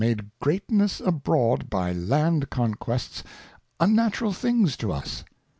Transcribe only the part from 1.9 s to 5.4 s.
Land Cont[uests unnatural things to us.